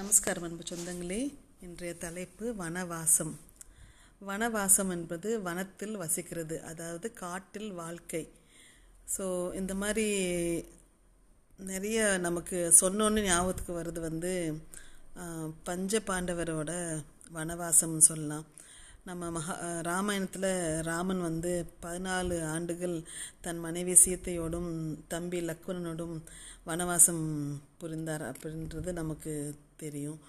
[0.00, 1.18] நமஸ்காரம் அன்பு சொந்தங்களே.
[1.66, 3.32] இன்றைய தலைப்பு வனவாசம்.
[4.28, 8.22] வனவாசம் என்பது வனத்தில் வசிக்கிறது அதாவது காட்டில் வாழ்க்கை.
[9.14, 9.24] ஸோ
[9.60, 10.06] இந்த மாதிரி
[11.70, 14.32] நிறைய நமக்கு சொன்னோன்னு ஞாபகத்துக்கு வருது வந்து
[15.68, 16.72] பஞ்ச பாண்டவரோட
[17.38, 18.46] வனவாசம்னு சொல்லலாம்.
[19.08, 19.56] நம்ம மகா
[19.90, 20.50] ராமாயணத்தில்
[20.90, 21.52] ராமன் வந்து
[21.86, 22.96] பதினாலு ஆண்டுகள்
[23.46, 24.70] தன் மனைவி சீத்தையோடும்
[25.14, 26.16] தம்பி லக்குனனோடும்
[26.70, 27.26] வனவாசம்
[27.82, 28.24] புரிந்தார்.
[28.32, 29.34] அப்படின்றது நமக்கு
[29.80, 30.20] தெரியும்.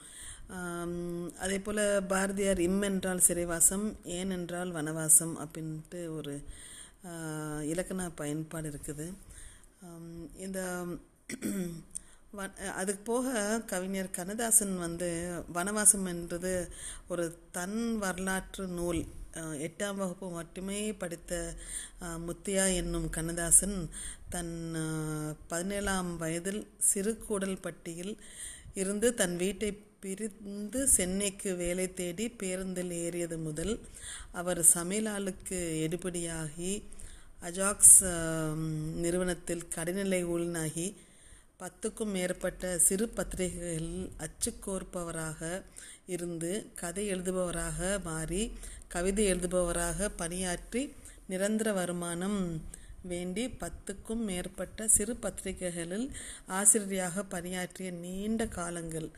[1.39, 3.85] அதே போல் பாரதியார் இம் என்றால் சிறைவாசம்
[4.17, 6.35] ஏன் என்றால் வனவாசம் அப்படின்ட்டு ஒரு
[7.65, 9.07] இலக்கண பயன்பாடு இருக்குது.
[10.37, 10.59] இந்த
[12.37, 13.27] வ- அதுக்கு போக
[13.61, 15.09] கவிஞர் கண்ணதாசன் வந்து
[15.53, 16.53] வனவாசம் என்றது
[17.07, 19.01] ஒரு தன் வரலாற்று நூல்.
[19.65, 21.31] எட்டாம் வகுப்பு மட்டுமே படித்த
[22.27, 23.77] முத்தியா என்னும் கண்ணதாசன்
[24.29, 24.53] தன்
[25.47, 26.61] பதினேழாம் வயதில்
[26.93, 28.13] சிறுகூடல்பட்டியில்
[28.75, 33.73] இருந்து தன் வீட்டை பிரிந்து சென்னைக்கு வேலை தேடி பேருந்தில் ஏறியது முதல்
[34.31, 36.73] அவர் சமையலாளுக்கு எடுபடியாகி
[37.41, 37.97] அஜாக்ஸ்
[38.95, 40.87] நிறுவனத்தில் கடைநிலை ஊழினாகி
[41.59, 45.41] பத்துக்கும் மேற்பட்ட சிறு பத்திரிகைகளில் அச்சுக்கோர்ப்பவராக
[46.07, 48.43] இருந்து கதை எழுதுபவராக மாறி
[48.87, 50.81] கவிதை எழுதுபவராக பணியாற்றி
[51.27, 52.39] நிரந்தர வருமானம்
[53.01, 56.11] வேண்டி பத்துக்கும் மேற்பட்ட சிறு பத்திரிகைகளில்
[56.45, 59.09] ஆசிரியராக பணியாற்றிய நீண்ட காலங்கள்.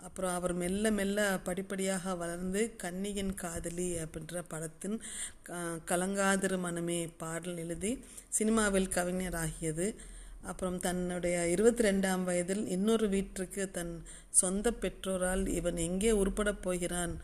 [0.00, 5.02] அப்புறம் அவர் மெல்ல மெல்ல படிப்படியாக வளர்ந்து கன்னியின் காதலி அப்படின்ற படத்தின்
[5.42, 9.94] க- கலங்காதிரு மனமே பாடல் எழுதி சினிமாவில் கவிஞராகியது.
[10.42, 17.20] அப்புறம் தன்னுடைய இருபத்தி ரெண்டாம் வயதில் இன்னொரு வீட்டிற்கு தன் சொந்த பெற்றோரால் இவன் எங்கே உருப்படப் போகிறான்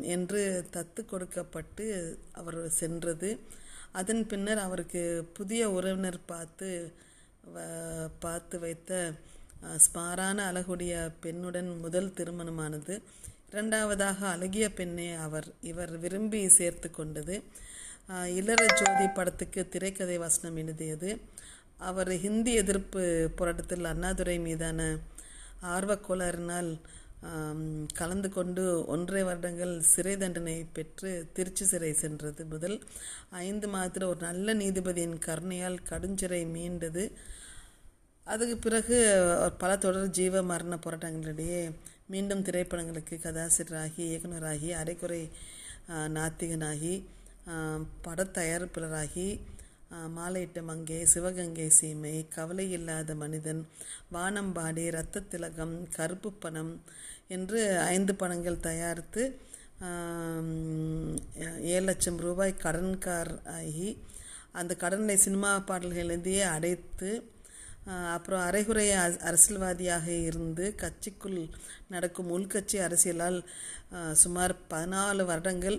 [0.00, 3.38] என்று தத்து கொடுக்கப்பட்டு அவர் சென்றது.
[3.94, 6.68] அதன் பின்னர் அவருக்கு புதிய உறவினர் பார்த்து
[7.54, 7.66] வ-
[8.18, 8.92] பார்த்து வைத்த
[9.78, 12.94] ஸ்மாரான அழகுடைய பெண்ணுடன் முதல் திருமணமானது.
[13.50, 17.36] இரண்டாவதாக அழகிய பெண்ணை அவர் இவர் விரும்பி சேர்த்து கொண்டது.
[18.38, 21.10] இளர ஜோதி படத்துக்கு திரைக்கதை வசனம் எழுதியது.
[21.80, 23.02] அவர் ஹிந்தி எதிர்ப்பு
[23.36, 24.80] போராட்டத்தில் அண்ணாதுரை மீதான
[25.66, 26.70] ஆர்வக்கோளாறினால்
[27.98, 32.42] கலந்து கொண்டு ஒன்றரை வருடங்கள் சிறை தண்டனை பெற்று திருச்சி சிறை சென்றது.
[32.46, 32.76] முதல்
[33.46, 37.04] ஐந்து மாதத்தில் ஒரு நல்ல நீதிபதியின் கருணையால் கடுஞ்சிறை மீண்டது.
[38.26, 38.98] அதுக்கு பிறகு
[39.58, 41.62] பல தொடர் ஜீவ மரண போராட்டங்களிடையே
[42.06, 45.22] மீண்டும் திரைப்படங்களுக்கு கதாசிரியராகி இயக்குனராகி அரைக்குறை
[46.16, 46.94] நாத்திகனாகி
[48.04, 49.52] படத்தயாரிப்பாளராகி படத்
[50.16, 53.60] மாலையிட்ட மங்கே சிவகங்கை சீமை கவலை இல்லாத மனிதன்
[54.12, 56.72] வானம்பாடி இரத்த திலகம் கருப்பு பணம்
[57.30, 59.22] என்று ஐந்து படங்கள் தயாரித்து
[61.68, 63.88] ஏழு லட்சம் ரூபாய் கடன்கார் ஆகி
[64.52, 67.10] அந்த கடனை சினிமா பாடல்கள் எழுதியே அடைத்து
[68.14, 68.84] அப்புறம் அரைகுறை
[69.20, 71.40] அரசியல்வாதியாக இருந்து கட்சிக்குள்
[71.88, 73.38] நடக்கும் உள்கட்சி அரசியலால்
[74.12, 75.78] சுமார் பதினாலு வருடங்கள்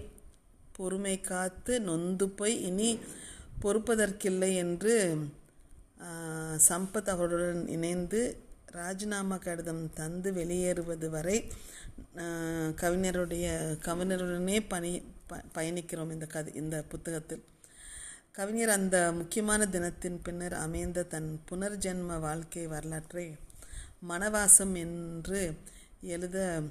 [0.72, 2.89] பொறுமை காத்து நொந்து போய் இனி
[3.61, 4.94] பொறுப்பதற்கில்லை என்று
[6.69, 8.22] சம்பத் அவருடன் இணைந்து
[8.75, 11.37] ராஜினாமா கடிதம் தந்து வெளியேறுவது வரை
[12.81, 13.45] கவிஞருடைய
[13.87, 14.91] கவிஞருடனே பணி
[15.27, 17.43] ப- பயணிக்கிறோம் இந்த கதை இந்த புத்தகத்தில்.
[18.31, 23.25] கவிஞர் அந்த முக்கியமான தினத்தின் பின்னர் அமைந்த தன் புனர்ஜென்ம வாழ்க்கை வரலாற்றை
[24.09, 25.39] மனவாசம் என்று
[26.01, 26.61] எழுத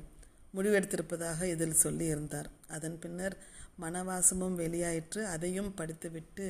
[0.54, 2.48] முடிவெடுத்திருப்பதாக இதில் சொல்லியிருந்தார்.
[2.68, 3.36] அதன் பின்னர்
[3.80, 5.22] மனவாசமும் வெளியாயிற்று.
[5.24, 6.46] அதையும் படித்துவிட்டு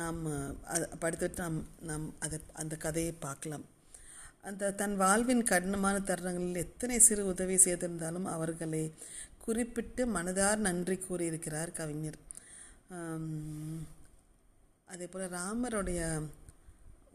[0.00, 1.58] நாம் படித்துட்டு படித்துவிட்டு நாம்
[1.90, 3.66] நாம் அதை அந்த கதையை பார்க்கலாம்.
[4.48, 8.82] அந்த தன் வாழ்வின் கடினமான தருணங்களில் எத்தனை சிறு உதவி செய்திருந்தாலும் அவர்களை
[9.44, 12.18] குறிப்பிட்டு மனதார் நன்றி கூறியிருக்கிறார் கவிஞர்.
[14.92, 16.00] அதே போல் ராமருடைய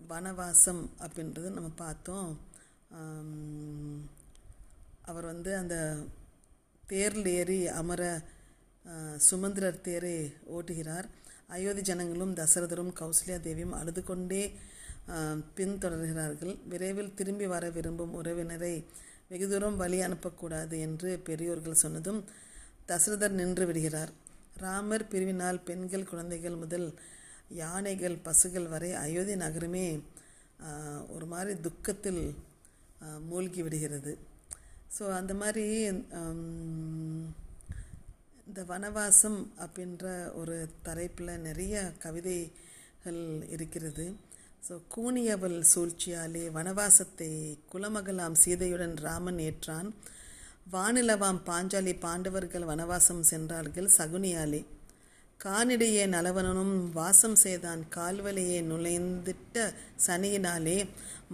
[0.09, 2.31] வனவாசம் அப்படின்றது நம்ம பார்த்தோம்.
[5.09, 5.75] அவர் வந்து அந்த
[6.91, 8.01] தேரில் ஏறி அமர
[9.27, 10.15] சுமந்திரர் தேரை
[10.55, 11.07] ஓட்டுகிறார்.
[11.55, 14.43] அயோத்தி ஜனங்களும் தசரதரும் கௌசல்யா தேவியும் அழுது கொண்டே
[15.57, 16.53] பின்தொடர்கிறார்கள்.
[16.71, 18.75] விரைவில் திரும்பி வர விரும்பும் உறவினரை
[19.31, 22.19] வெகு தூரம் வழி அனுப்பக்கூடாது என்று பெரியோர்கள் சொன்னதும்
[22.89, 24.11] தசரதர் நின்று விடுகிறார்.
[24.63, 26.87] ராமர் பிரிவினால் பெண்கள் குழந்தைகள் முதல்
[27.61, 29.87] யானைகள் பசுகள் வரை அயோத்தி நகரமே
[31.15, 32.23] ஒரு மாதிரி துக்கத்தில்
[33.29, 34.11] மூழ்கி விடுகிறது.
[34.95, 35.65] ஸோ அந்த மாதிரி
[38.69, 43.21] வனவாசம் அப்படின்ற ஒரு தலைப்பில் நிறைய கவிதைகள்
[43.55, 44.05] இருக்கிறது.
[44.67, 47.29] ஸோ கூனியவள் சூழ்ச்சியாலே வனவாசத்தை
[47.71, 49.89] குலமகளாம் சீதையுடன் ராமன் ஏற்றான்.
[50.73, 54.61] வானிலவாம் பாஞ்சாலி பாண்டவர்கள் வனவாசம் சென்றார்கள் சகுனியாலே.
[55.39, 59.65] கானிடையே நலவனனும் வாசம் செய்தான் கால்வலையே நுழைந்திட்ட
[60.07, 60.77] சனியினாலே.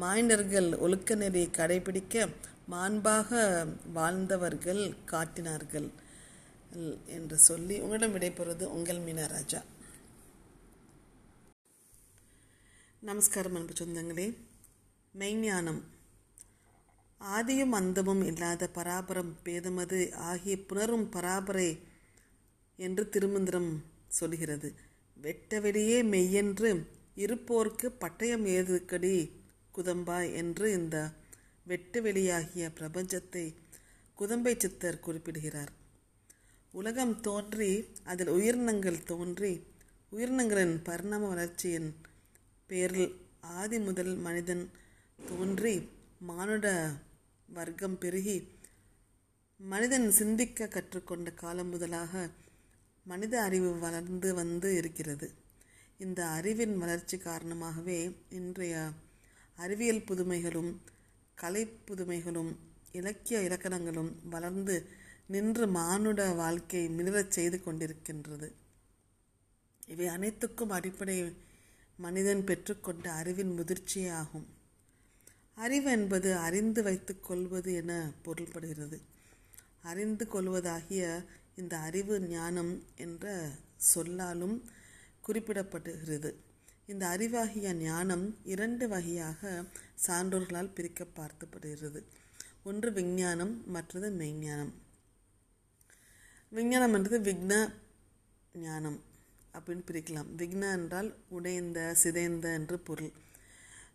[0.01, 2.27] மாய்ந்தர்கள் ஒழுக்க நெறி கடைபிடிக்க
[2.73, 3.29] மாண்பாக
[3.93, 5.89] வாழ்ந்தவர்கள் காட்டினார்கள்.
[7.05, 9.63] என்று சொல்லி உங்களிடம் விடைபெறுவது உங்கள் மீனா ராஜா.
[12.99, 14.37] நமஸ்காரம் அன்பு சொந்தங்களே.
[15.19, 15.81] மெய்ஞானம்.
[17.19, 21.79] ஆதியும் அந்தமும் இல்லாத பராபரம் பேதமது ஆகிய புணரும் பராபரை
[22.77, 24.73] என்று திருமந்திரம் சொல்கிறது.
[25.15, 29.31] வெட்ட வெளியே மெய்யென்று இருப்போர்க்கு பட்டயம் ஏதுக்கடி
[29.75, 31.09] குதம்பா என்று இந்த
[31.65, 33.55] வெட்டு வெளியாகிய பிரபஞ்சத்தை
[34.19, 35.78] குதம்பை சித்தர் குறிப்பிடுகிறார்.
[36.71, 39.63] உலகம் தோன்றி அதில் உயிரினங்கள் தோன்றி
[40.11, 41.95] உயிரினங்களின் பரிணாம வளர்ச்சியின்
[42.67, 44.69] பேரில் ஆதி முதல் மனிதன்
[45.29, 45.89] தோன்றி
[46.19, 46.91] மானுட
[47.47, 48.47] வர்க்கம் பெருகி
[49.57, 52.29] மனிதன் சிந்திக்க கற்றுக்கொண்ட காலம் முதலாக
[53.03, 55.31] மனித அறிவு வளர்ந்து வந்து இருக்கிறது.
[55.97, 58.89] இந்த அறிவின் வளர்ச்சி காரணமாகவே இன்றைய
[59.55, 60.75] அறிவியல் புதுமைகளும்
[61.35, 62.55] கலை புதுமைகளும்
[62.91, 64.89] இலக்கிய இலக்கணங்களும் வளர்ந்து
[65.31, 68.47] நின்று மானுட வாழ்க்கை மிளிரச் செய்து கொண்டிருக்கின்றது.
[69.87, 71.35] இவை அனைத்துக்கும் அடிப்படை
[71.97, 74.47] மனிதன் பெற்றுக்கொண்ட அறிவின் முதிர்ச்சியே ஆகும்
[75.55, 78.97] அறிவு என்பது அறிந்து வைத்துக் கொள்வது என பொருள்படுகிறது.
[79.81, 81.03] அறிந்து கொள்வதாகிய
[81.55, 83.25] இந்த அறிவு ஞானம் என்ற
[83.93, 84.57] சொல்லாலும்
[85.27, 86.33] குறிப்பிடப்படுகிறது.
[86.87, 89.63] இந்த அறிவாகிய ஞானம் இரண்டு வகையாக
[90.07, 92.01] சான்றோர்களால் பிரிக்க பார்த்துப்படுகிறது
[92.63, 94.73] ஒன்று விஞ்ஞானம் மற்றது மெய்ஞானம்.
[96.51, 97.53] விஞ்ஞானம் என்றது விக்ன
[98.53, 98.99] ஞானம்
[99.53, 100.29] அப்படின்னு பிரிக்கலாம்.
[100.37, 103.11] விக்ன என்றால் உடைந்த சிதைந்த என்று பொருள்.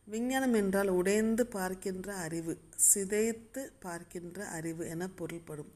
[0.05, 2.59] விஞ்ஞானம் என்றால் உடைந்து பார்க்கின்ற அறிவு
[2.95, 5.73] சிதைத்து பார்க்கின்ற அறிவு என பொருள்படும்.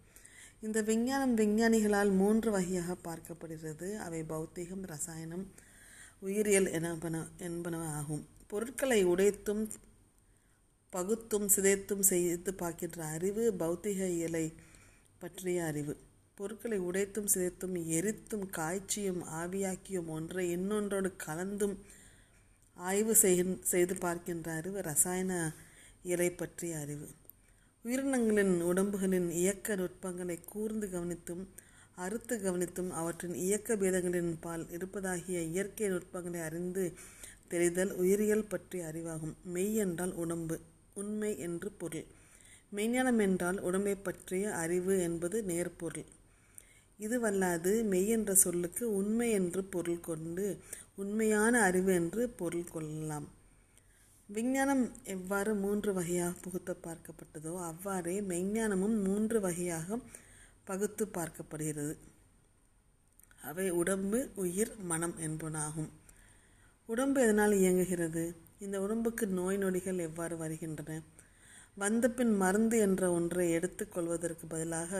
[0.60, 3.96] இந்த விஞ்ஞானம் விஞ்ஞானிகளால் மூன்று வகையாக பார்க்கப்படுகிறது.
[3.96, 5.44] அவை பௌத்திகம் ரசாயனம்
[6.20, 8.24] உயிரியல் எனப்பன என்பன ஆகும்.
[8.46, 9.70] பொருட்களை உடைத்தும்
[10.90, 14.54] பகுத்தும் சிதைத்தும் செய்து பார்க்கின்ற அறிவு பௌத்திக இயலை
[15.18, 15.94] பற்றிய அறிவு.
[16.38, 21.74] பொருட்களை உடைத்தும் சிதைத்தும் எரித்தும் காய்ச்சியும் ஆவியாக்கியும் ஒன்றை இன்னொன்றோடு கலந்தும்
[22.76, 23.14] ஆய்வு
[23.62, 25.32] செய்து பார்க்கின்ற அறிவு ரசாயன
[26.04, 27.08] இயலை பற்றிய அறிவு.
[27.84, 31.42] உயிரினங்களின் உடம்புகளின் இயக்க நுட்பங்களை கூர்ந்து கவனித்தும்
[31.96, 36.84] அறுத்து கவனித்தும் அவற்றின் இயக்க பேதங்களின் பால் இருப்பதாகிய இயற்கை நுட்பங்களை அறிந்து
[37.48, 39.34] தெரிதல் உயிரியல் பற்றிய அறிவாகும்.
[39.54, 40.58] மெய் என்றால் உடம்பு
[40.94, 42.06] உண்மை என்று பொருள்.
[42.76, 46.08] மெய்ஞானம் என்றால் உடம்பை பற்றிய அறிவு என்பது நேர்பொருள்.
[46.98, 50.46] இதுவல்லாது மெய் என்ற சொல்லுக்கு உண்மை என்று பொருள் கொண்டு
[50.94, 53.26] உண்மையான அறிவு என்று பொருள் கொள்ளலாம்.
[54.28, 59.98] விஞ்ஞானம் எவ்வாறு மூன்று வகையாக புகுத்த பார்க்கப்பட்டதோ அவ்வாறே மெய்ஞானமும் மூன்று வகையாக
[60.64, 61.94] பகுத்து பார்க்கப்படுகிறது.
[63.42, 65.90] அவை உடம்பு உயிர் மனம் என்பனாகும்.
[66.88, 68.24] உடம்பு எதனால் இயங்குகிறது?
[68.58, 70.92] இந்த உடம்புக்கு நோய் நொடிகள் எவ்வாறு வருகின்றன?
[71.76, 74.92] வந்த பின் மருந்து என்ற ஒன்றை எடுத்துக்கொள்வதற்கு பதிலாக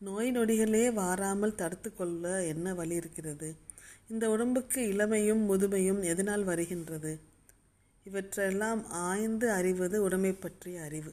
[0.00, 3.56] நோய் நொடிகளே வாராமல் தடுத்து கொள்ள என்ன வழி இருக்கிறது?
[4.08, 7.12] இந்த உடம்புக்கு இளமையும் முதுமையும் எதனால் வருகின்றது?
[8.06, 11.12] இவற்றெல்லாம் ஆய்ந்து அறிவது உடம்பை பற்றிய அறிவு.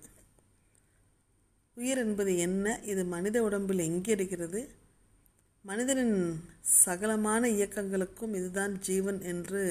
[1.78, 2.80] உயிர் என்பது என்ன?
[2.80, 4.62] இது மனித உடம்பில் எங்கே இருக்கிறது?
[5.66, 6.42] மனிதனின்
[6.86, 9.64] சகலமான இயக்கங்களுக்கும் இதுதான் ஜீவன் என்று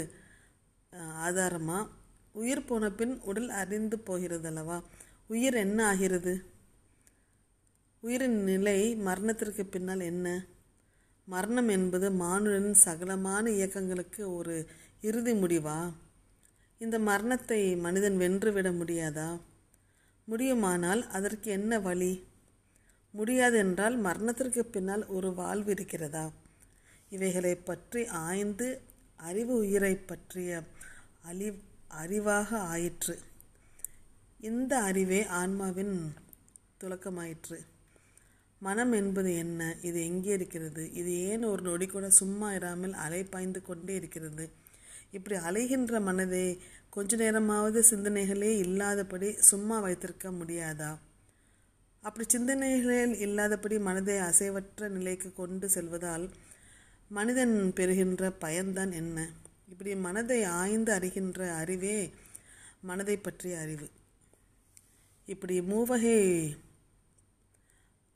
[1.26, 1.88] ஆதாரமா?
[2.32, 4.82] உயிர் போன பின் உடல் அறிந்து போகிறது அல்லவா
[5.26, 6.44] உயிர் என்ன ஆகிறது?
[8.02, 10.44] உயிரின் நிலை மரணத்திற்கு பின்னால் என்ன?
[11.24, 14.66] மரணம் என்பது மானுடன் சகலமான இயக்கங்களுக்கு ஒரு
[15.00, 15.92] இறுதி முடிவா?
[16.78, 19.40] இந்த மரணத்தை மனிதன் வென்றுவிட முடியாதா?
[20.24, 22.26] முடியுமானால் அதற்கு என்ன வழி?
[23.14, 26.32] முடியாதென்றால் மரணத்திற்கு பின்னால் ஒரு வாழ்வு இருக்கிறதா?
[27.10, 28.80] இவைகளை பற்றி ஆய்ந்து
[29.16, 30.62] அறிவு உயிரை பற்றிய
[31.22, 31.50] அழி
[31.88, 33.18] அறிவாக ஆயிற்று.
[34.40, 36.14] இந்த அறிவே ஆன்மாவின்
[36.80, 37.68] துலக்கமாயிற்று.
[38.60, 39.76] மனம் என்பது என்ன?
[39.82, 40.92] இது எங்கே இருக்கிறது?
[40.92, 44.50] இது ஏன் ஒரு நொடி கூட சும்மா இராமல் அலை பாய்ந்து கொண்டே இருக்கிறது?
[45.10, 50.98] இப்படி அலைகின்ற மனதை கொஞ்ச நேரமாவது சிந்தனைகளே இல்லாதபடி சும்மா வைத்திருக்க முடியாதா?
[52.00, 56.30] அப்படி சிந்தனைகளே இல்லாதபடி மனதை அசைவற்ற நிலைக்கு கொண்டு செல்வதால்
[57.08, 59.28] மனிதன் பெறுகின்ற பயன்தான் என்ன?
[59.68, 62.10] இப்படி மனதை ஆய்ந்து அறிகின்ற அறிவே
[62.80, 63.88] மனதை பற்றிய அறிவு.
[65.26, 66.18] இப்படி மூவகை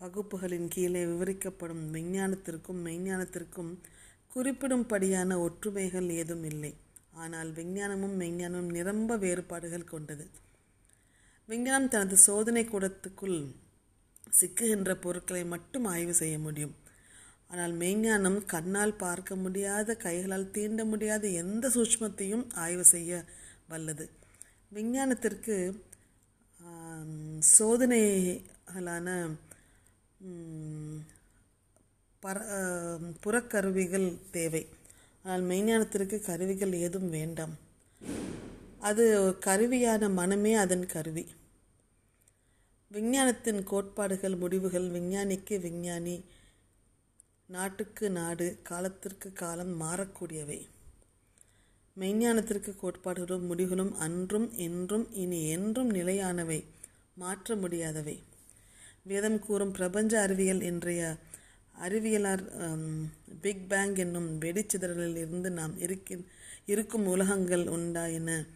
[0.04, 3.70] பகுப்புகளின் கீழே விவரிக்கப்படும் விஞ்ஞானத்திற்கும் மெய்ஞானத்திற்கும்
[4.34, 6.70] குறிப்பிடும்படியான ஒற்றுமைகள் ஏதும் இல்லை.
[7.23, 10.25] ஆனால் விஞ்ஞானமும் மெய்ஞானமும் நிரம்ப வேறுபாடுகள் கொண்டது.
[11.49, 13.38] விஞ்ஞானம் தனது சோதனை கூடத்துக்குள்
[14.38, 16.75] சிக்குகின்ற பொருட்களை மட்டும் ஆய்வு செய்ய முடியும்.
[17.50, 23.25] ஆனால் மெய்ஞானம் கண்ணால் பார்க்க முடியாத கைகளால் தீண்ட முடியாத எந்த சூட்ச்மத்தையும் ஆய்வு செய்ய
[23.73, 24.06] வல்லது.
[24.76, 25.56] விஞ்ஞானத்திற்கு
[27.56, 29.08] சோதனைகளான
[32.23, 32.38] பர
[33.25, 34.62] புறக்கருவிகள் தேவை.
[35.25, 37.54] ஆனால் மெய்ஞானத்திற்கு கருவிகள் ஏதும் வேண்டாம்.
[38.81, 39.04] அது
[39.47, 41.25] கருவியான மனமே அதன் கருவி.
[42.90, 46.16] விஞ்ஞானத்தின் கோட்பாடுகள் முடிவுகள் விஞ்ஞானிக்கு விஞ்ஞானி
[47.47, 50.61] நாட்டுக்கு நாடு காலத்திற்கு காலம் மாறக்கூடியவை.
[51.97, 56.61] மெய்ஞானத்திற்கு கோட்பாடுகளும் முடிவுகளும் அன்றும் என்றும் இனி என்றும் நிலையானவை
[57.14, 58.16] மாற்ற முடியாதவை.
[59.06, 61.16] வேதம் கூறும் பிரபஞ்ச அறிவியல் இன்றைய
[61.80, 62.42] அறிவியலார்
[63.40, 66.26] பிக் பேங் என்னும் வெடிச்சிதறலில் இருந்து நாம் இருக்கின்
[66.66, 68.46] இருக்கும் உலகங்கள் உண்டா என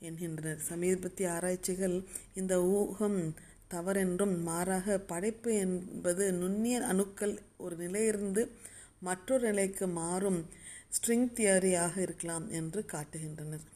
[0.00, 2.04] என்கின்றனர் சமீபத்திய ஆராய்ச்சிகள்
[2.34, 3.34] இந்த ஊகம்
[3.68, 8.44] தவறென்றும் மாறாக படைப்பு என்பது நுண்ணிய அணுக்கள் ஒரு நிலையிலிருந்து
[9.00, 10.40] மற்றொரு நிலைக்கு மாறும்
[10.96, 13.66] ஸ்ட்ரிங் தியரியாக இருக்கலாம் என்று காட்டுகின்றனர்.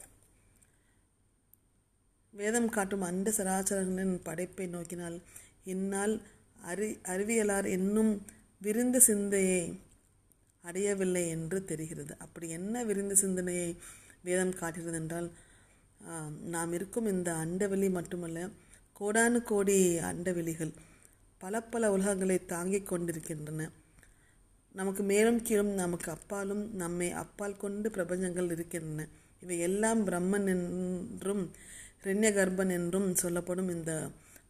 [2.32, 5.18] வேதம் காட்டும் அண்ட சராசரங்களின் படைப்பை நோக்கினால்
[5.66, 6.14] இந்நாள்
[6.62, 8.12] அறி அறிவியலார் இன்னும்
[8.60, 9.62] விருந்து சிந்தையை
[10.64, 12.12] அடையவில்லை என்று தெரிகிறது.
[12.18, 13.68] அப்படி என்ன விருந்து சிந்தனையை
[14.22, 15.28] வேதம் காட்டுகிறது என்றால்
[16.54, 18.38] நாம் இருக்கும் இந்த அண்டவெளி மட்டுமல்ல
[19.00, 19.76] கோடானு கோடி
[20.10, 20.72] அண்டவெளிகள்
[21.40, 23.68] பல பல உலகங்களை தாங்கிக் கொண்டிருக்கின்றன.
[24.74, 29.06] நமக்கு மேலும் கீழும் நமக்கு அப்பாலும் நம்மை அப்பால் கொண்டு பிரபஞ்சங்கள் இருக்கின்றன.
[29.42, 31.42] இவை எல்லாம் பிரம்மன் என்றும்
[32.04, 33.92] ரெண்ய கர்ப்பன் என்றும் சொல்லப்படும் இந்த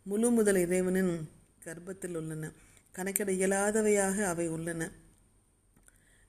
[0.06, 1.28] முழு முதல் இறைவனின்
[1.64, 2.50] கர்ப்பத்தில் உள்ளன.
[2.92, 4.90] கணக்கிட இயலாதவையாக அவை உள்ளன.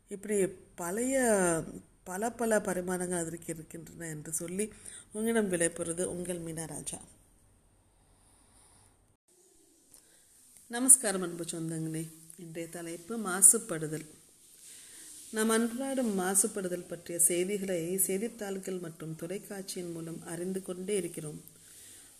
[0.10, 1.16] இப்படி பழைய
[2.04, 4.74] பல பல பரிமாணங்கள் அதற்கு இருக்கின்றன என்று சொல்லி
[5.12, 7.00] உங்களிடம் விடைபெறுவது உங்கள் மீனராஜா.
[10.68, 12.04] நமஸ்காரம் அன்பு சொந்தங்களே.
[12.38, 14.08] இன்றைய தலைப்பு மாசுபடுதல்.
[15.32, 21.55] நாம் அன்றாடம் மாசுபடுதல் பற்றிய செய்திகளை செய்தித்தாள்கள் மற்றும் தொலைக்காட்சியின் மூலம் அறிந்து கொண்டே இருக்கிறோம்.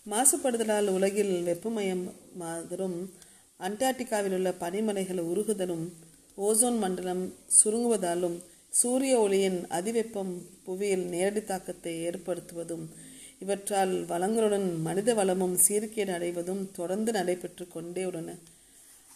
[0.06, 2.98] மாசுபடுதலால் உலகில் வெப்பமயமாதலும்
[3.60, 5.86] அண்டார்டிகாவில் உள்ள பனிமலைகள் உருகுதலும்
[6.38, 8.36] ஓசோன் மண்டலம் சுருங்குவதாலும்
[8.70, 10.32] சூரிய ஒளியின் அதிவெப்பம்
[10.64, 12.84] புவியில் நேரடி தாக்கத்தை ஏற்படுத்துவதும்
[13.38, 18.36] இவற்றால் வளங்களுடன் மனித வளமும் சீர்கேடு அடைவதும் தொடர்ந்து நடைபெற்று கொண்டே உள்ளன.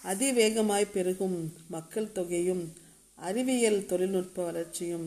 [0.05, 2.65] அதிவேகமாய் பெருகும் மக்கள் தொகையும்
[3.19, 5.07] அறிவியல் தொழில்நுட்ப வளர்ச்சியும்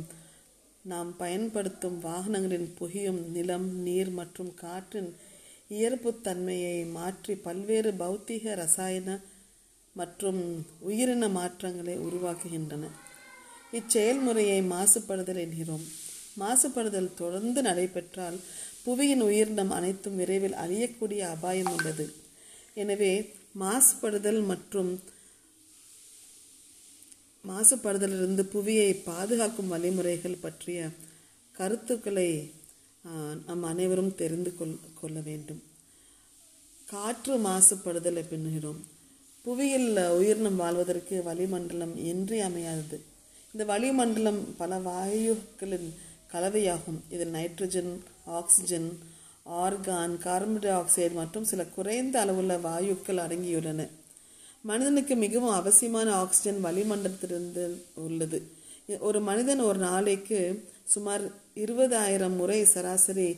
[0.85, 5.15] நாம் பயன்படுத்தும் வாகனங்களின் புகையும் நிலம் நீர் மற்றும் காற்றின்
[5.69, 9.19] இயல்புத்தன்மையை மாற்றி பல்வேறு பௌத்திக ரசாயன
[9.95, 10.41] மற்றும்
[10.79, 12.83] உயிரின மாற்றங்களை உருவாக்குகின்றன.
[13.73, 15.85] இச்செயல்முறையை மாசுபடுதல் என்கிறோம்.
[16.39, 18.37] மாசுபடுதல் தொடர்ந்து நடைபெற்றால்
[18.85, 22.05] புவியின் உயிரினம் அனைத்தும் விரைவில் அழியக்கூடிய அபாயம் உள்ளது.
[22.73, 24.91] எனவே மாசுபடுதல் மற்றும்
[27.43, 30.89] மாசுபடுதலிருந்து புவியை பாதுகாக்கும் வழிமுறைகள் பற்றிய
[31.55, 32.29] கருத்துக்களை
[33.47, 35.61] நம் அனைவரும் தெரிந்து கொள் கொள்ள வேண்டும்.
[36.91, 38.81] காற்று மாசுபடுதல் என்கிறோம்
[39.41, 42.97] புவியில் உயிரினம் வாழ்வதற்கு வளிமண்டலம் இன்றியமையாதது
[43.51, 45.89] இந்த வளிமண்டலம் பல வாயுக்களின்
[46.31, 46.99] கலவையாகும்.
[47.09, 47.91] இதில் nitrogen
[48.25, 48.99] oxygen
[49.45, 53.87] argon carbon dioxide மற்றும் சில குறைந்த அளவுள்ள வாயுக்கள் அடங்கியுள்ளன.
[54.61, 58.39] மனிதனுக்கு மிகவும் அவசியமான ஆக்சிஜன் வளிமண்டலத்திலிருந்து உள்ளது.
[58.87, 61.21] ஒரு மனிதன் ஒரு நாளைக்கு சுமார்
[61.55, 63.37] இருபதாயிரம் முறை சராசரி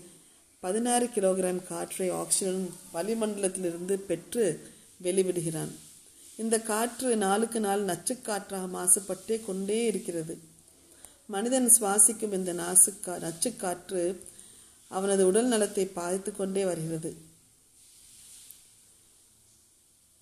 [0.60, 4.68] பதினாறு கிலோகிராம் காற்றை ஆக்சிஜன் வளிமண்டலத்திலிருந்து பெற்று
[5.04, 5.72] வெளிவிடுகிறான்.
[6.38, 10.38] இந்த காற்று நாளுக்கு நாள் நச்சுக்காற்றாக மாசுபட்டே கொண்டே இருக்கிறது.
[11.26, 14.16] மனிதன் சுவாசிக்கும் இந்த நாசுக்கா நச்சுக்காற்று
[14.88, 17.16] அவனது உடல் நலத்தை பாதித்து கொண்டே வருகிறது.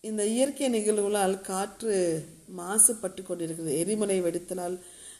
[0.01, 2.25] இந்த இயற்கை நிகழ்வுகளால் காற்று
[2.57, 3.77] மாசுபட்டு கொண்டிருக்கிறது.
[3.77, 4.77] எரிமலை வெடித்தலால்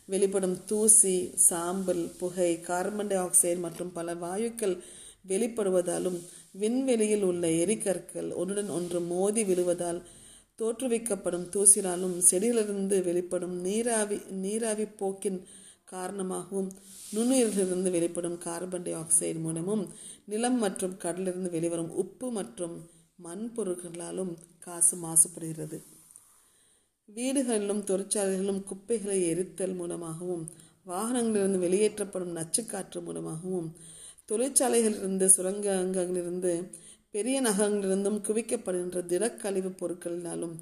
[0.10, 1.16] வெளிப்படும் தூசி
[1.50, 4.76] சாம்பல் புகை கார்பன் டை ஆக்சைடு மற்றும் பல வாயுக்கள்
[5.28, 6.18] வெளிப்படுவதாலும்
[6.54, 10.02] விண்வெளியில் உள்ள எரிகற்கள் ஒன்றுடன் ஒன்று மோதி விழுவதால்
[10.60, 15.40] தோற்றுவிக்கப்படும் தூசினாலும் செடியிலிருந்து வெளிப்படும் நீராவி நீராவி போக்கின்
[15.86, 16.70] காரணமாகவும்
[17.16, 19.84] நுண்ணுயிரிலிருந்து வெளிப்படும் கார்பன் டை ஆக்சைடு மூலமும்
[20.26, 22.76] நிலம் மற்றும் கடலிலிருந்து வெளிவரும் உப்பு மற்றும்
[23.16, 25.78] மண் பொருட்களாலும் காசு மாசுபடுகிறது.
[27.10, 30.46] வீடுகளிலும் தொழிற்சாலைகளிலும் குப்பைகளை எரித்தல் மூலமாகவும்
[30.86, 33.70] வாகனங்களிலிருந்து வெளியேற்றப்படும் நச்சுக்காற்று மூலமாகவும்
[34.26, 36.54] தொழிற்சாலைகளிலிருந்து சுரங்கங்களிலிருந்து
[37.12, 40.56] பெரிய நகரங்களிலிருந்தும் குவிக்கப்படுகின்ற திடக்கழிவு பொருட்களினாலும்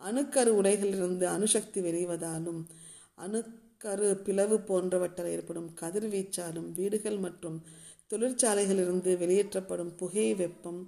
[0.00, 2.60] அணுக்கரு உடைகளிலிருந்து அணுசக்தி வெளிவதாலும்
[3.18, 7.58] அணுக்கரு பிளவு போன்றவற்றால் ஏற்படும் கதிர்வீச்சாலும் வீடுகள் மற்றும்
[8.10, 10.80] தொழிற்சாலைகளிலிருந்து வெளியேற்றப்படும் புகை வெப்பம்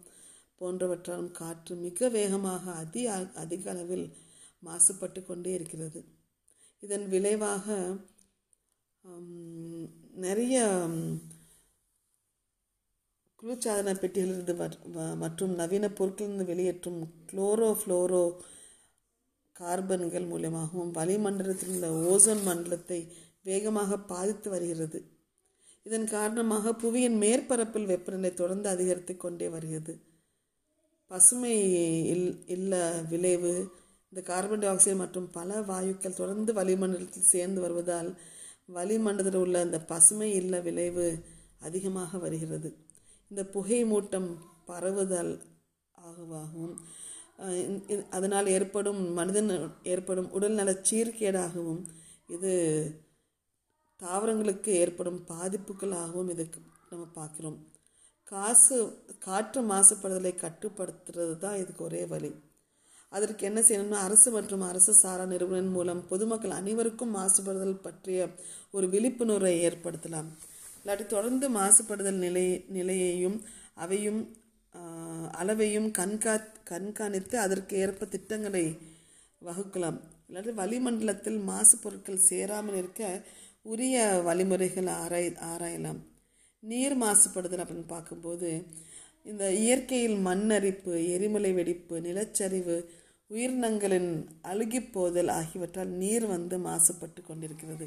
[0.61, 3.02] போன்றவற்றாலும் காற்று மிக வேகமாக அதி
[3.37, 4.06] அதிக அளவில்
[4.64, 6.04] மாசுபட்டு கொண்டே இருக்கிறது.
[6.80, 7.96] இதன் விளைவாக
[10.14, 11.20] நிறைய ஹம்,
[13.42, 18.40] குளிர்சாதன பெட்டிகளிலிருந்து வ- மற்றும் நவீன பொருட்களிலிருந்து வெளியேற்றும் குளோரோ ஃப்ளோரோ
[19.60, 25.10] கார்பன்கள் மூலியமாகவும் வளிமண்டலத்தில் உள்ள ஓசோன் மண்டலத்தை வேகமாக பாதித்து வருகிறது.
[25.82, 30.00] இதன் காரணமாக புவியின் மேற்பரப்பில் வெப்பநிலை தொடர்ந்து அதிகரித்து கொண்டே வருகிறது.
[31.06, 31.75] பசுமை
[32.06, 33.70] இல் இல்ல விளைவு
[34.12, 38.10] இந்த கார்பன் டை ஆக்சைடு மற்றும் பல வாயுக்கள் தொடர்ந்து வளிமண்டலத்தில் சேர்ந்து வருவதால்
[38.76, 41.06] வளிமண்டலத்தில் உள்ள இந்த பசுமை இல்ல விளைவு
[41.66, 42.70] அதிகமாக வருகிறது.
[43.30, 44.28] இந்த புகை மூட்டம்
[44.70, 45.32] பரவுதல்
[45.98, 46.76] ஆகவாகவும்
[48.16, 49.50] அதனால் ஏற்படும் மனிதன்
[49.92, 51.82] ஏற்படும் உடல்நல சீர்கேடாகவும்
[52.36, 52.52] இது
[54.00, 56.60] தாவரங்களுக்கு ஏற்படும் பாதிப்புகளாகவும் இதுக்கு
[56.90, 57.58] நம்ம பார்க்குறோம்.
[58.26, 58.76] காசு
[59.26, 62.30] காற்று மாசுபடுதலை கட்டுப்படுத்துறது தான் இதுக்கு ஒரே வழி.
[63.12, 68.20] அதற்கு என்ன செய்யணும்னா அரசு மற்றும் அரசு சாரா நிறுவனம் மூலம் பொதுமக்கள் அனைவருக்கும் மாசுபடுதல் பற்றிய
[68.76, 70.28] ஒரு விழிப்புணர்வை ஏற்படுத்தலாம்.
[70.80, 72.46] இல்லாட்டி தொடர்ந்து மாசுபடுதல் நிலை
[72.76, 73.38] நிலையையும்
[73.84, 74.20] அவையும்
[75.40, 76.34] அளவையும் கண்கா
[76.70, 78.64] கண்காணித்து அதற்கு ஏற்ப திட்டங்களை
[79.48, 79.98] வகுக்கலாம்.
[80.28, 83.02] இல்லாட்டி வளிமண்டலத்தில் மாசு பொருட்கள் சேராமல் இருக்க
[83.72, 83.96] உரிய
[84.28, 86.00] வழிமுறைகள் ஆராய் ஆராயலாம்.
[86.62, 88.50] நீர் மாசுபடுதல் அப்படின்னு பார்க்கும்போது
[89.26, 92.76] இந்த இயற்கையில் மண்ணரிப்பு எரிமலை வெடிப்பு நிலச்சரிவு
[93.30, 94.11] உயிரினங்களின்
[94.42, 97.87] அழுகிப் போதல் ஆகியவற்றால் நீர் வந்து மாசுபட்டு கொண்டிருக்கிறது.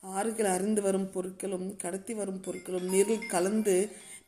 [0.00, 3.76] ஆறுகள் அறிந்து வரும் பொருட்களும் கடத்தி வரும் பொருட்களும் நீரில் கலந்து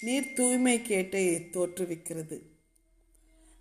[0.01, 2.39] நீர் தூய்மை கேட்டை தோற்றுவிக்கிறது.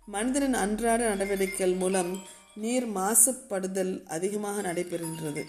[0.06, 2.12] மனிதனின் அன்றாட நடவடிக்கைகள் மூலம்
[2.54, 5.44] நீர் மாசுபடுதல் அதிகமாக நடைபெறுகின்றது.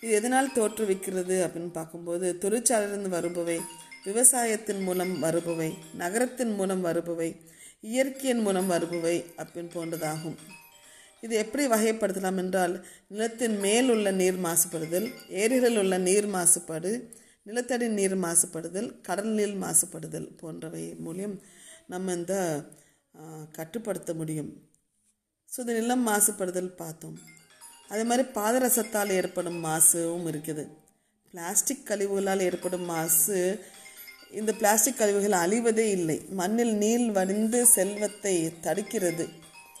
[0.00, 3.58] இது எதனால் தோற்றுவிக்கிறது அப்படின்னு பார்க்கும்போது தொழிற்சாலையிலிருந்து வருபவை
[4.06, 5.70] விவசாயத்தின் மூலம் வருபவை
[6.02, 7.28] நகரத்தின் மூலம் வருபவை
[7.92, 10.36] இயற்கையின் மூலம் வருபவை அப்படின்னு போன்றதாகும்.
[11.24, 12.74] இது எப்படி வகைப்படுத்தலாம் என்றால்
[13.12, 15.06] நிலத்தின் மேல் உள்ள நீர் மாசுபடுதல்
[15.42, 16.90] ஏரிகளில் உள்ள நீர் மாசுபாடு
[17.48, 21.36] நிலத்தடி நீர் மாசுபடுதல் கடல் நீர் மாசுபடுதல் போன்றவை மூலியம்
[21.92, 22.34] நம்ம இந்த
[23.58, 24.50] கட்டுப்படுத்த முடியும்.
[25.52, 27.16] ஸோ இந்த நிலம் மாசுபடுதல் பார்த்தோம்.
[27.90, 30.64] அதே மாதிரி பாதரசத்தால் ஏற்படும் மாசுவும் இருக்குது.
[31.32, 33.38] பிளாஸ்டிக் கழிவுகளால் ஏற்படும் மாசு
[34.30, 36.20] இந்த பிளாஸ்டிக் கழிவுகள் அழிவதே இல்லை.
[36.30, 39.28] மண்ணில் நீர் வடிந்து செல்வத்தை தடுக்கிறது.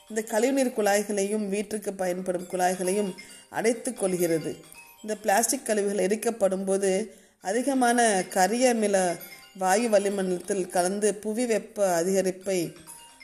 [0.08, 3.14] இந்த கழிவுநீர் குழாய்களையும் வீட்டுக்கு பயன்படும் குழாய்களையும்
[3.50, 4.56] அடைத்து கொள்கிறது.
[5.02, 9.18] இந்த பிளாஸ்டிக் கழிவுகள் எரிக்கப்படும் போது அதிகமான கரியமில
[9.58, 12.74] வாயு வளிமண்டலத்தில் கலந்து புவி வெப்ப அதிகரிப்பை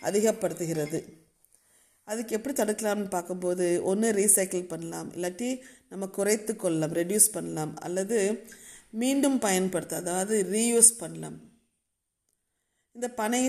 [0.02, 1.04] அதிகப்படுத்துகிறது.
[2.04, 5.12] அதுக்கு எப்படி தடுக்கலாம்னு பார்க்கும்போது ஒன்று ரீசைக்கிள் பண்ணலாம்.
[5.12, 7.76] இல்லாட்டி நம்ம குறைத்து கொள்ளலாம் ரெடியூஸ் பண்ணலாம்.
[7.76, 8.46] அல்லது
[9.00, 11.38] மீண்டும் பயன்படுத்த அதாவது ரீயூஸ் பண்ணலாம்.
[12.96, 13.42] இந்த பனை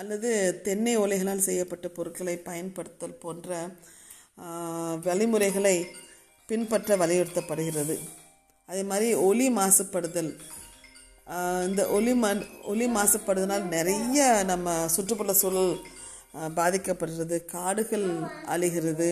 [0.00, 0.30] அல்லது
[0.66, 3.48] தென்னை ஓலைகளால் செய்யப்பட்ட பொருட்களை பயன்படுத்தல் போன்ற
[5.06, 5.76] வழிமுறைகளை
[6.48, 7.96] பின்பற்ற வலியுறுத்தப்படுகிறது.
[8.68, 10.32] அதே மாதிரி ஒலி மாசுபடுதல்
[11.68, 15.72] இந்த ஒலி மண் ஒலி மாசுபடுதனால் நிறைய நம்ம சுற்றுப்புற சூழல்
[16.58, 18.06] பாதிக்கப்படுகிறது காடுகள்
[18.54, 19.08] அழிகிறது.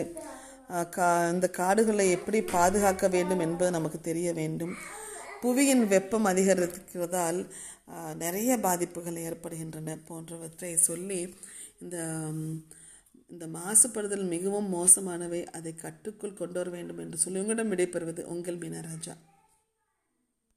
[0.96, 4.74] கா இந்த காடுகளை எப்படி பாதுகாக்க வேண்டும் என்பது நமக்கு தெரிய வேண்டும்.
[5.42, 7.38] புவியின் வெப்பம் அதிகரிக்கிறதால்
[8.22, 11.20] நிறைய பாதிப்புகள் ஏற்படுகின்றன போன்றவற்றை சொல்லி
[11.82, 11.96] இந்த
[13.32, 15.40] இந்த மாசுபடுதல் மிகவும் மோசமானவை.
[15.56, 19.14] அதை கட்டுக்குள் கொண்டு வர வேண்டும் என்று சொல்லி உங்களிடம் விடைபெறுவது உங்கள் மீனராஜா.